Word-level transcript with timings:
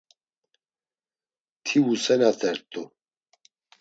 Ti 1.63 1.77
vusenatert̆u. 1.83 2.81